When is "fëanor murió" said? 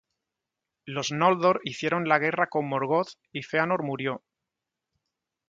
3.43-4.23